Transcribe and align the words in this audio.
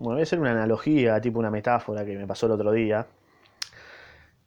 bueno, 0.00 0.14
voy 0.14 0.20
a 0.20 0.22
hacer 0.24 0.40
una 0.40 0.50
analogía, 0.50 1.20
tipo 1.20 1.38
una 1.38 1.50
metáfora 1.50 2.04
que 2.04 2.16
me 2.16 2.26
pasó 2.26 2.46
el 2.46 2.52
otro 2.52 2.72
día. 2.72 3.06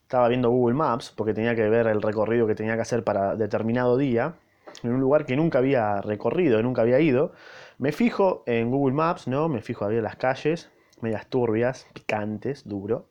Estaba 0.02 0.28
viendo 0.28 0.50
Google 0.50 0.76
Maps 0.76 1.14
porque 1.16 1.34
tenía 1.34 1.56
que 1.56 1.70
ver 1.70 1.88
el 1.88 2.02
recorrido 2.02 2.46
que 2.46 2.56
tenía 2.56 2.76
que 2.76 2.82
hacer 2.82 3.04
para 3.04 3.36
determinado 3.36 3.98
día 3.98 4.36
en 4.84 4.94
un 4.94 5.00
lugar 5.00 5.26
que 5.26 5.36
nunca 5.36 5.60
había 5.60 6.02
recorrido, 6.02 6.62
nunca 6.62 6.82
había 6.82 7.00
ido. 7.00 7.34
Me 7.78 7.92
fijo 7.92 8.44
en 8.46 8.72
Google 8.72 8.96
Maps, 8.96 9.28
¿no? 9.28 9.48
Me 9.48 9.62
fijo 9.62 9.86
a 9.86 9.88
ver 9.88 10.04
las 10.04 10.16
calles, 10.16 10.72
medias 11.02 11.28
turbias, 11.28 11.88
picantes, 11.94 12.68
duro. 12.68 13.08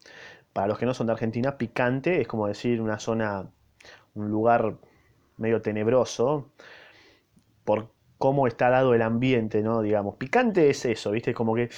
Para 0.52 0.66
los 0.66 0.78
que 0.78 0.86
no 0.86 0.94
son 0.94 1.06
de 1.06 1.12
Argentina, 1.12 1.56
picante 1.56 2.20
es 2.20 2.28
como 2.28 2.46
decir 2.46 2.80
una 2.80 2.98
zona, 2.98 3.46
un 4.14 4.30
lugar 4.30 4.76
medio 5.36 5.62
tenebroso 5.62 6.50
por 7.64 7.88
cómo 8.18 8.46
está 8.46 8.70
dado 8.70 8.94
el 8.94 9.02
ambiente, 9.02 9.62
¿no? 9.62 9.82
Digamos, 9.82 10.16
picante 10.16 10.70
es 10.70 10.84
eso, 10.84 11.10
¿viste? 11.10 11.34
Como 11.34 11.54
que, 11.54 11.70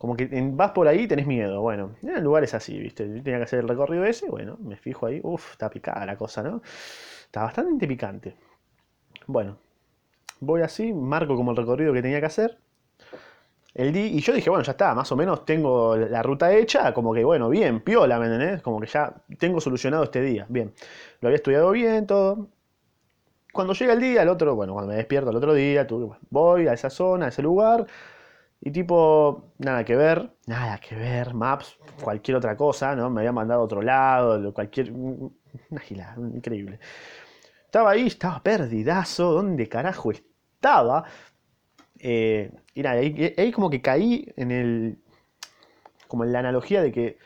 como 0.00 0.16
que 0.16 0.30
vas 0.54 0.70
por 0.70 0.88
ahí 0.88 1.00
y 1.00 1.06
tenés 1.06 1.26
miedo. 1.26 1.60
Bueno, 1.60 1.94
en 2.02 2.24
lugares 2.24 2.54
así, 2.54 2.78
¿viste? 2.78 3.04
tenía 3.04 3.36
que 3.36 3.42
hacer 3.42 3.58
el 3.58 3.68
recorrido 3.68 4.06
ese, 4.06 4.30
bueno, 4.30 4.56
me 4.58 4.76
fijo 4.78 5.04
ahí, 5.04 5.20
uff, 5.22 5.52
está 5.52 5.68
picada 5.68 6.06
la 6.06 6.16
cosa, 6.16 6.42
¿no? 6.42 6.62
Está 7.26 7.42
bastante 7.42 7.86
picante. 7.86 8.34
Bueno, 9.26 9.58
voy 10.40 10.62
así, 10.62 10.94
marco 10.94 11.36
como 11.36 11.50
el 11.50 11.58
recorrido 11.58 11.92
que 11.92 12.00
tenía 12.00 12.18
que 12.18 12.24
hacer. 12.24 12.56
El 13.74 13.92
día, 13.92 14.06
y 14.06 14.20
yo 14.20 14.32
dije, 14.32 14.48
bueno, 14.48 14.64
ya 14.64 14.72
está, 14.72 14.94
más 14.94 15.12
o 15.12 15.16
menos 15.16 15.44
tengo 15.44 15.94
la 15.94 16.22
ruta 16.22 16.50
hecha, 16.54 16.94
como 16.94 17.12
que, 17.12 17.22
bueno, 17.22 17.50
bien, 17.50 17.80
piola, 17.80 18.18
¿me 18.18 18.24
entendés? 18.24 18.62
Como 18.62 18.80
que 18.80 18.86
ya 18.86 19.14
tengo 19.38 19.60
solucionado 19.60 20.04
este 20.04 20.22
día, 20.22 20.46
bien. 20.48 20.72
Lo 21.20 21.28
había 21.28 21.36
estudiado 21.36 21.70
bien, 21.72 22.06
todo. 22.06 22.48
Cuando 23.52 23.74
llega 23.74 23.92
el 23.92 24.00
día, 24.00 24.22
el 24.22 24.30
otro, 24.30 24.54
bueno, 24.54 24.72
cuando 24.72 24.92
me 24.92 24.96
despierto 24.96 25.28
el 25.28 25.36
otro 25.36 25.52
día, 25.52 25.86
voy 26.30 26.68
a 26.68 26.72
esa 26.72 26.88
zona, 26.88 27.26
a 27.26 27.28
ese 27.28 27.42
lugar, 27.42 27.86
y 28.60 28.70
tipo, 28.70 29.52
nada 29.58 29.84
que 29.84 29.96
ver, 29.96 30.30
nada 30.46 30.78
que 30.78 30.94
ver, 30.94 31.34
maps, 31.34 31.78
cualquier 32.02 32.36
otra 32.36 32.56
cosa, 32.56 32.94
¿no? 32.94 33.08
Me 33.08 33.20
había 33.20 33.32
mandado 33.32 33.62
a 33.62 33.64
otro 33.64 33.82
lado, 33.82 34.52
cualquier... 34.52 34.92
Una 34.92 35.80
gilada, 35.80 36.16
increíble. 36.18 36.78
Estaba 37.64 37.90
ahí, 37.92 38.06
estaba 38.06 38.42
perdidazo, 38.42 39.32
¿dónde 39.32 39.68
carajo 39.68 40.10
estaba? 40.10 41.04
Eh, 42.00 42.50
y 42.74 42.86
ahí, 42.86 43.52
como 43.52 43.70
que 43.70 43.80
caí 43.82 44.26
en 44.36 44.50
el. 44.50 44.98
como 46.08 46.24
en 46.24 46.32
la 46.32 46.40
analogía 46.40 46.82
de 46.82 46.90
que 46.90 47.18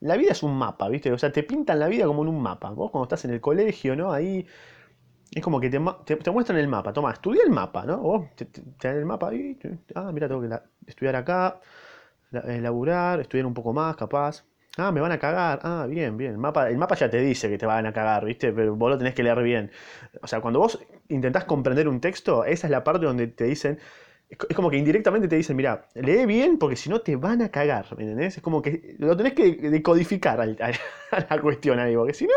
la 0.00 0.16
vida 0.16 0.32
es 0.32 0.42
un 0.42 0.56
mapa, 0.56 0.88
¿viste? 0.88 1.10
O 1.12 1.18
sea, 1.18 1.32
te 1.32 1.42
pintan 1.42 1.80
la 1.80 1.88
vida 1.88 2.06
como 2.06 2.22
en 2.22 2.28
un 2.28 2.40
mapa. 2.40 2.70
Vos 2.70 2.90
cuando 2.90 3.04
estás 3.04 3.24
en 3.24 3.32
el 3.32 3.40
colegio, 3.40 3.96
¿no? 3.96 4.12
Ahí. 4.12 4.46
Es 5.32 5.42
como 5.42 5.60
que 5.60 5.68
te, 5.68 5.80
te, 6.16 6.30
muestran 6.30 6.58
el 6.58 6.68
mapa. 6.68 6.92
Toma, 6.92 7.12
estudia 7.12 7.42
el 7.44 7.50
mapa, 7.50 7.84
¿no? 7.84 7.98
Vos 7.98 8.26
te, 8.36 8.46
dan 8.80 8.96
el 8.96 9.04
mapa 9.04 9.30
ahí. 9.30 9.58
Ah, 9.94 10.10
mira, 10.12 10.28
tengo 10.28 10.42
que 10.42 10.48
estudiar 10.88 11.16
acá, 11.16 11.60
eh, 12.32 12.60
laburar, 12.60 13.20
estudiar 13.20 13.46
un 13.46 13.54
poco 13.54 13.72
más, 13.72 13.96
capaz. 13.96 14.44
Ah, 14.76 14.92
me 14.92 15.00
van 15.00 15.12
a 15.12 15.18
cagar. 15.18 15.58
Ah, 15.62 15.86
bien, 15.88 16.16
bien. 16.16 16.32
El 16.32 16.38
mapa, 16.38 16.68
el 16.70 16.78
mapa 16.78 16.94
ya 16.94 17.10
te 17.10 17.20
dice 17.20 17.48
que 17.48 17.58
te 17.58 17.66
van 17.66 17.86
a 17.86 17.92
cagar, 17.92 18.24
¿viste? 18.24 18.52
Pero 18.52 18.76
vos 18.76 18.90
lo 18.90 18.98
tenés 18.98 19.14
que 19.14 19.22
leer 19.24 19.42
bien. 19.42 19.70
O 20.22 20.26
sea, 20.28 20.40
cuando 20.40 20.60
vos 20.60 20.78
intentás 21.08 21.44
comprender 21.44 21.88
un 21.88 22.00
texto, 22.00 22.44
esa 22.44 22.66
es 22.68 22.70
la 22.70 22.84
parte 22.84 23.06
donde 23.06 23.26
te 23.28 23.44
dicen. 23.44 23.78
Es 24.30 24.54
como 24.54 24.70
que 24.70 24.76
indirectamente 24.76 25.26
te 25.26 25.36
dicen, 25.36 25.56
mira, 25.56 25.88
lee 25.94 26.26
bien 26.26 26.58
porque 26.58 26.76
si 26.76 26.90
no 26.90 27.00
te 27.00 27.16
van 27.16 27.40
a 27.42 27.48
cagar, 27.50 27.86
¿me 27.96 28.04
entendés? 28.04 28.36
Es 28.36 28.42
como 28.42 28.60
que 28.60 28.94
lo 28.98 29.16
tenés 29.16 29.32
que 29.32 29.52
decodificar 29.70 30.38
a, 30.40 30.46
la 31.30 31.40
cuestión 31.40 31.78
ahí, 31.80 31.96
porque 31.96 32.12
si 32.12 32.26
no, 32.26 32.34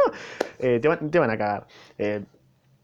eh, 0.57 0.79
te, 0.79 0.87
van, 0.87 1.29
a 1.29 1.37
cagar. 1.37 1.67
Eh, 1.97 2.23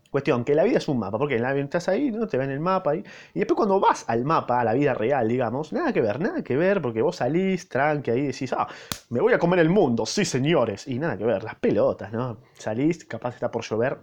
Cuestión, 0.09 0.43
que 0.43 0.55
la 0.55 0.63
vida 0.63 0.77
es 0.77 0.87
un 0.87 0.99
mapa, 0.99 1.17
porque 1.17 1.35
estás 1.35 1.89
ahí, 1.89 2.11
¿no? 2.11 2.27
te 2.27 2.37
ven 2.37 2.49
el 2.49 2.59
mapa 2.59 2.91
ahí, 2.91 3.03
y 3.33 3.39
después 3.39 3.57
cuando 3.57 3.79
vas 3.79 4.05
al 4.07 4.23
mapa, 4.23 4.61
a 4.61 4.63
la 4.63 4.73
vida 4.73 4.93
real, 4.93 5.27
digamos, 5.27 5.73
nada 5.73 5.91
que 5.93 6.01
ver, 6.01 6.19
nada 6.19 6.43
que 6.43 6.55
ver, 6.55 6.81
porque 6.81 7.01
vos 7.01 7.17
salís, 7.17 7.67
tranqui, 7.67 8.11
ahí 8.11 8.21
decís, 8.27 8.53
ah, 8.53 8.67
me 9.09 9.19
voy 9.19 9.33
a 9.33 9.39
comer 9.39 9.59
el 9.59 9.69
mundo, 9.69 10.05
sí 10.05 10.25
señores, 10.25 10.87
y 10.87 10.99
nada 10.99 11.17
que 11.17 11.25
ver, 11.25 11.43
las 11.43 11.55
pelotas, 11.55 12.11
¿no? 12.11 12.37
Salís, 12.53 13.05
capaz 13.05 13.35
está 13.35 13.51
por 13.51 13.63
llover, 13.63 13.97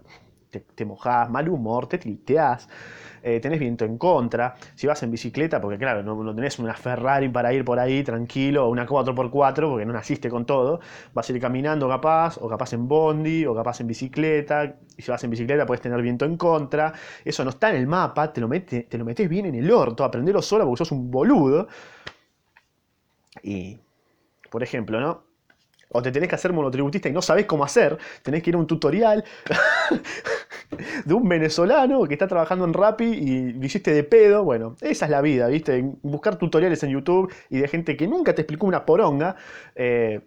te, 0.54 0.60
te 0.74 0.84
mojás, 0.84 1.28
mal 1.28 1.48
humor, 1.48 1.88
te 1.88 1.98
tilteás, 1.98 2.68
eh, 3.22 3.40
tenés 3.40 3.58
viento 3.58 3.84
en 3.84 3.98
contra, 3.98 4.54
si 4.74 4.86
vas 4.86 5.02
en 5.02 5.10
bicicleta, 5.10 5.60
porque 5.60 5.78
claro, 5.78 6.02
no, 6.02 6.34
tenés 6.34 6.58
una 6.58 6.74
Ferrari 6.74 7.28
para 7.28 7.52
ir 7.52 7.64
por 7.64 7.78
ahí 7.78 8.04
tranquilo, 8.04 8.66
o 8.66 8.68
una 8.70 8.86
4x4, 8.86 9.68
porque 9.68 9.86
no 9.86 9.92
naciste 9.92 10.30
con 10.30 10.44
todo, 10.44 10.80
vas 11.12 11.28
a 11.28 11.32
ir 11.32 11.40
caminando 11.40 11.88
capaz, 11.88 12.38
o 12.40 12.48
capaz 12.48 12.72
en 12.74 12.86
bondi, 12.86 13.46
o 13.46 13.54
capaz 13.54 13.80
en 13.80 13.88
bicicleta, 13.88 14.76
y 14.96 15.02
si 15.02 15.10
vas 15.10 15.24
en 15.24 15.30
bicicleta 15.30 15.66
puedes 15.66 15.80
tener 15.80 16.00
viento 16.02 16.24
en 16.24 16.36
contra, 16.36 16.92
eso 17.24 17.44
no 17.44 17.50
está 17.50 17.70
en 17.70 17.76
el 17.76 17.86
mapa, 17.86 18.32
te 18.32 18.40
lo, 18.40 18.48
metes, 18.48 18.88
te 18.88 18.98
lo 18.98 19.04
metes 19.04 19.28
bien 19.28 19.46
en 19.46 19.54
el 19.56 19.70
orto, 19.70 20.04
aprendelo 20.04 20.40
solo 20.42 20.64
porque 20.64 20.78
sos 20.78 20.92
un 20.92 21.10
boludo. 21.10 21.66
Y, 23.42 23.78
por 24.50 24.62
ejemplo, 24.62 25.00
¿no? 25.00 25.33
O 25.96 26.02
te 26.02 26.10
tenés 26.10 26.28
que 26.28 26.34
hacer 26.34 26.52
monotributista 26.52 27.08
y 27.08 27.12
no 27.12 27.22
sabés 27.22 27.46
cómo 27.46 27.64
hacer, 27.64 27.96
tenés 28.22 28.42
que 28.42 28.50
ir 28.50 28.56
a 28.56 28.58
un 28.58 28.66
tutorial 28.66 29.24
de 31.04 31.14
un 31.14 31.28
venezolano 31.28 32.02
que 32.04 32.14
está 32.14 32.26
trabajando 32.26 32.64
en 32.64 32.74
Rappi 32.74 33.04
y 33.04 33.52
lo 33.52 33.64
hiciste 33.64 33.92
de 33.92 34.02
pedo. 34.02 34.42
Bueno, 34.42 34.74
esa 34.80 35.04
es 35.04 35.10
la 35.10 35.20
vida, 35.20 35.46
¿viste? 35.46 35.84
Buscar 36.02 36.36
tutoriales 36.36 36.82
en 36.82 36.90
YouTube 36.90 37.32
y 37.48 37.58
de 37.58 37.68
gente 37.68 37.96
que 37.96 38.08
nunca 38.08 38.34
te 38.34 38.42
explicó 38.42 38.66
una 38.66 38.84
poronga, 38.84 39.36
eh, 39.76 40.20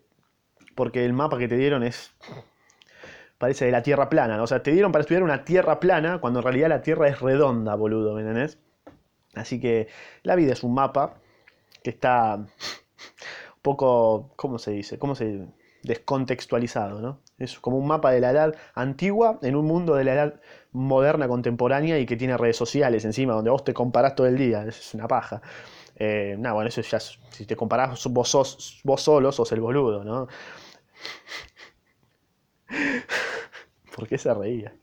porque 0.74 1.04
el 1.04 1.12
mapa 1.12 1.38
que 1.38 1.50
te 1.50 1.58
dieron 1.58 1.84
es. 1.84 2.16
Parece 3.38 3.66
de 3.66 3.72
la 3.72 3.84
tierra 3.84 4.10
plana, 4.10 4.42
O 4.42 4.48
sea, 4.48 4.64
te 4.64 4.72
dieron 4.72 4.92
para 4.92 5.02
estudiar 5.02 5.22
una 5.22 5.44
tierra 5.44 5.80
plana 5.80 6.20
cuando 6.20 6.40
en 6.40 6.44
realidad 6.44 6.70
la 6.70 6.82
tierra 6.82 7.08
es 7.08 7.20
redonda, 7.20 7.76
boludo, 7.76 8.16
¿me 8.16 8.22
entendés? 8.22 8.58
Así 9.36 9.60
que 9.60 9.90
la 10.24 10.36
vida 10.36 10.54
es 10.54 10.64
un 10.64 10.74
mapa 10.74 11.20
que 11.84 11.92
está 11.92 12.48
poco, 13.62 14.32
¿cómo 14.38 14.58
se 14.60 14.72
dice? 14.72 14.98
¿Cómo 14.98 15.14
se 15.14 15.46
descontextualizado, 15.88 17.02
¿no? 17.02 17.22
Es 17.40 17.60
como 17.60 17.78
un 17.78 17.88
mapa 17.88 18.12
de 18.12 18.20
la 18.20 18.32
edad 18.32 18.56
antigua 18.76 19.40
en 19.42 19.56
un 19.56 19.66
mundo 19.66 19.96
de 19.96 20.04
la 20.04 20.14
edad 20.14 20.42
moderna, 20.72 21.28
contemporánea 21.28 21.98
y 21.98 22.06
que 22.06 22.18
tiene 22.18 22.38
redes 22.38 22.58
sociales 22.58 23.06
encima, 23.06 23.34
donde 23.34 23.50
vos 23.50 23.64
te 23.64 23.74
comparás 23.74 24.16
todo 24.16 24.28
el 24.28 24.38
día, 24.38 24.64
es 24.66 24.94
una 24.94 25.08
paja. 25.08 25.42
Eh, 25.96 26.36
nada, 26.38 26.54
bueno, 26.54 26.70
eso 26.70 26.82
ya, 26.82 27.00
si 27.00 27.46
te 27.46 27.56
comparás 27.56 28.06
vos, 28.08 28.30
sos, 28.30 28.82
vos 28.84 29.02
solo, 29.02 29.32
sos 29.32 29.52
el 29.52 29.62
boludo, 29.62 30.04
¿no? 30.04 30.28
¿Por 33.96 34.08
qué 34.08 34.18
se 34.18 34.34
reía? 34.34 34.74